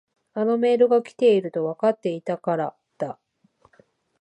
[0.33, 3.19] あのメールが来ているとわかっていたからだ。